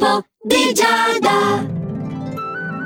[0.00, 1.79] L'oroscopo di Giada.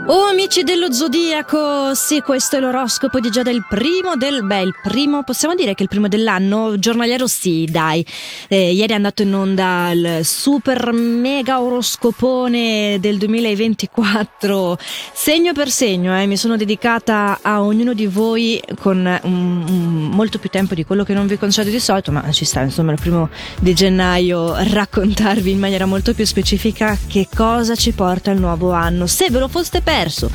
[0.06, 4.74] Oh amici dello Zodiaco, sì questo è l'oroscopo di Giada, il primo del, beh il
[4.82, 8.04] primo, possiamo dire che il primo dell'anno, giornaliero sì dai,
[8.48, 14.76] eh, ieri è andato in onda il super mega oroscopone del 2024,
[15.14, 20.38] segno per segno, eh, mi sono dedicata a ognuno di voi con um, um, molto
[20.38, 23.00] più tempo di quello che non vi concedo di solito, ma ci sta insomma il
[23.00, 28.72] primo di gennaio raccontarvi in maniera molto più specifica che cosa ci porta il nuovo
[28.72, 30.28] anno, se ve lo foste perso perso.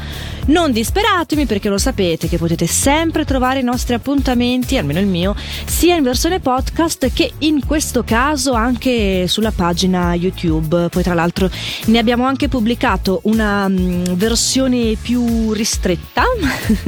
[0.50, 5.36] Non disperatemi perché lo sapete che potete sempre trovare i nostri appuntamenti, almeno il mio,
[5.66, 10.90] sia in versione podcast che in questo caso anche sulla pagina YouTube.
[10.90, 11.52] Poi tra l'altro
[11.86, 16.24] ne abbiamo anche pubblicato una um, versione più ristretta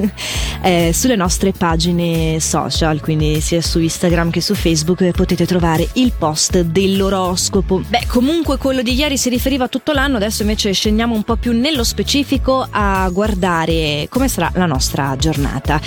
[0.64, 6.14] eh, sulle nostre pagine social, quindi sia su Instagram che su Facebook potete trovare il
[6.18, 7.84] post dell'oroscopo.
[7.88, 11.36] Beh, comunque quello di ieri si riferiva a tutto l'anno, adesso invece scendiamo un po'
[11.36, 13.50] più nello specifico a guardare
[14.10, 15.80] come sarà la nostra giornata.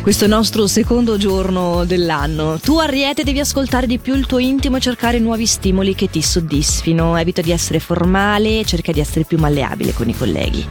[0.00, 2.58] Questo nostro secondo giorno dell'anno.
[2.58, 6.22] Tu Ariete devi ascoltare di più il tuo intimo e cercare nuovi stimoli che ti
[6.22, 7.16] soddisfino.
[7.16, 10.66] Evita di essere formale, cerca di essere più malleabile con i colleghi.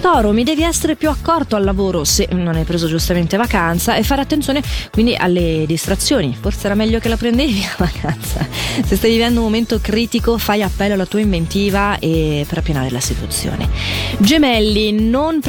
[0.00, 4.02] Toro, mi devi essere più accorto al lavoro se non hai preso giustamente vacanza e
[4.02, 6.34] fare attenzione quindi alle distrazioni.
[6.40, 8.46] Forse era meglio che la prendevi la vacanza.
[8.82, 13.00] Se stai vivendo un momento critico, fai appello alla tua inventiva e per appianare la
[13.00, 13.68] situazione.
[14.18, 15.40] Gemelli, non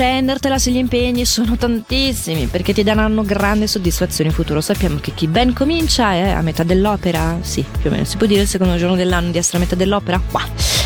[0.41, 4.59] prendertela se gli impegni sono tantissimi perché ti daranno grande soddisfazione in futuro.
[4.59, 8.25] Sappiamo che chi ben comincia è a metà dell'opera, sì, più o meno si può
[8.25, 10.19] dire il secondo giorno dell'anno di essere a metà dell'opera?
[10.19, 10.80] Qua.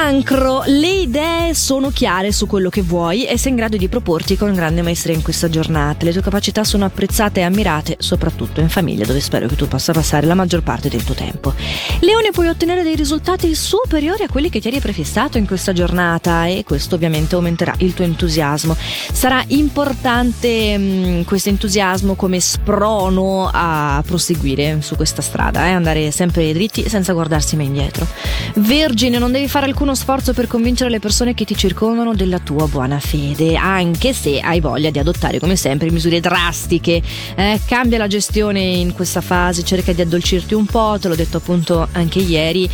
[0.00, 4.36] Cancro, le idee sono chiare su quello che vuoi e sei in grado di proporti
[4.36, 6.04] con grande maestria in questa giornata.
[6.04, 9.92] Le tue capacità sono apprezzate e ammirate, soprattutto in famiglia, dove spero che tu possa
[9.92, 11.52] passare la maggior parte del tuo tempo.
[11.98, 16.46] Leone, puoi ottenere dei risultati superiori a quelli che ti eri prefissato in questa giornata
[16.46, 18.76] e questo ovviamente aumenterà il tuo entusiasmo.
[19.12, 25.72] Sarà importante mh, mm, questo entusiasmo come sprono a proseguire su questa strada, eh?
[25.72, 28.06] andare sempre dritti senza guardarsi mai indietro.
[28.54, 32.38] Vergine, non devi fare alcun alcuno sforzo per convincere le persone che ti circondano della
[32.38, 37.00] tua buona fede, anche se hai voglia di adottare come sempre misure drastiche.
[37.34, 41.38] Eh, cambia la gestione in questa fase, cerca di addolcirti un po', te l'ho detto
[41.38, 42.68] appunto anche ieri.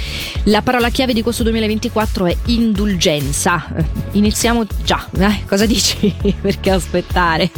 [0.45, 3.65] La parola chiave di questo 2024 è indulgenza.
[3.77, 6.13] Eh, iniziamo già, eh, cosa dici?
[6.41, 7.51] Perché aspettare?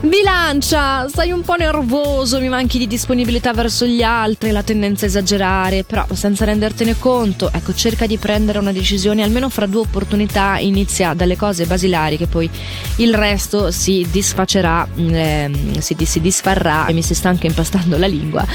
[0.00, 5.08] Bilancia, sei un po' nervoso, mi manchi di disponibilità verso gli altri, la tendenza a
[5.08, 10.58] esagerare, però senza rendertene conto, ecco, cerca di prendere una decisione almeno fra due opportunità,
[10.58, 12.48] inizia dalle cose basilari che poi
[12.98, 15.50] il resto si disfacerà, eh,
[15.80, 18.46] si, si disfarrà e mi si sta anche impastando la lingua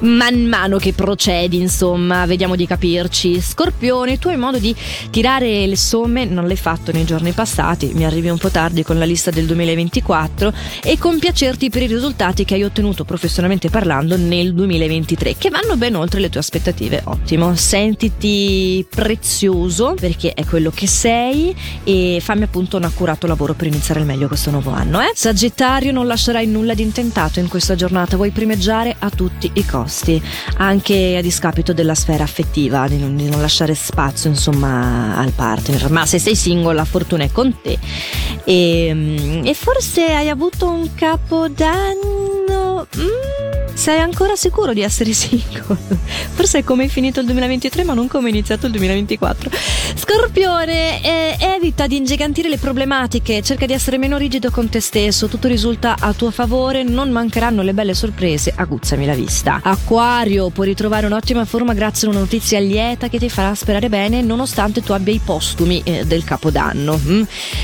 [0.00, 3.40] man mano che procedi, insomma, vediamo di capirci.
[3.40, 4.74] Scorpione, tu hai modo di
[5.10, 8.98] tirare le somme, non l'hai fatto nei giorni passati, mi arrivi un po' tardi con
[8.98, 14.54] la lista del 2024 e compiacerti per i risultati che hai ottenuto professionalmente parlando nel
[14.54, 17.02] 2023, che vanno ben oltre le tue aspettative.
[17.04, 23.66] Ottimo, sentiti prezioso perché è quello che sei e fammi appunto un accurato lavoro per
[23.66, 25.00] iniziare al meglio questo nuovo anno.
[25.00, 25.12] Eh?
[25.14, 30.20] Sagittario, non lascerai nulla di intentato in questa giornata, vuoi primeggiare a tutti i costi
[30.58, 35.90] anche a discapito della sfera affettiva, di non, di non lasciare spazio insomma al partner.
[35.90, 37.78] Ma se sei single la fortuna è con te
[38.44, 42.86] e, e forse hai avuto un capodanno...
[42.96, 43.28] Mm
[43.78, 45.76] sei ancora sicuro di essere single?
[46.34, 49.50] Forse è come è finito il 2023 ma non come è iniziato il 2024.
[50.18, 55.28] Scorpione, eh, evita di ingigantire le problematiche, cerca di essere meno rigido con te stesso,
[55.28, 59.60] tutto risulta a tuo favore, non mancheranno le belle sorprese, aguzzami la vista.
[59.62, 64.20] Acquario, puoi ritrovare un'ottima forma grazie a una notizia lieta che ti farà sperare bene
[64.20, 67.00] nonostante tu abbia i postumi eh, del capodanno.
[67.00, 67.22] Mm?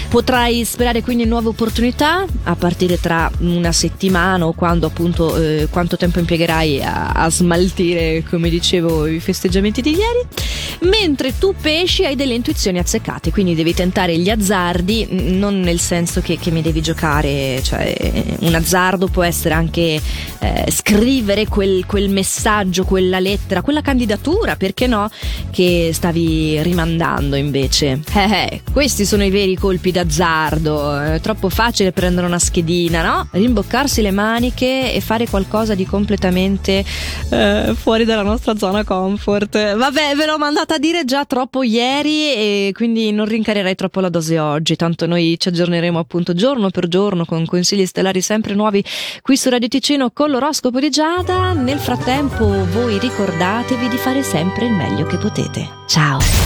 [0.08, 5.66] Potrai sperare quindi in nuove opportunità a partire tra una settimana o quando appunto eh,
[5.72, 10.26] quanto tempo impiegherai a, a smaltire, come dicevo, i festeggiamenti di ieri.
[10.80, 16.20] Mentre tu pesci hai delle intuizioni azzeccate, quindi devi tentare gli azzardi, non nel senso
[16.20, 17.94] che, che mi devi giocare, cioè
[18.40, 20.00] un azzardo può essere anche
[20.38, 25.10] eh, scrivere quel, quel, messaggio, quella lettera, quella candidatura, perché no,
[25.50, 28.00] che stavi rimandando invece.
[28.14, 33.28] Eh, eh, questi sono i veri colpi d'azzardo, è troppo facile prendere una schedina, no?
[33.30, 36.84] Rimboccarsi le maniche e fare qualcosa di completamente
[37.30, 39.76] eh, fuori dalla nostra zona comfort.
[39.76, 44.08] Vabbè, ve l'ho mandata a dire già troppo ieri e quindi non rincarerei troppo la
[44.08, 48.82] dose oggi, tanto noi ci aggiorneremo appunto giorno per giorno con consigli stellari sempre nuovi
[49.22, 51.52] qui su Radio Ticino con l'oroscopo di Giada.
[51.52, 55.68] Nel frattempo voi ricordatevi di fare sempre il meglio che potete.
[55.86, 56.42] Ciao!